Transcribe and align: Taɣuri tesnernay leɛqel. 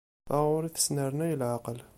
Taɣuri 0.27 0.69
tesnernay 0.71 1.33
leɛqel. 1.39 1.79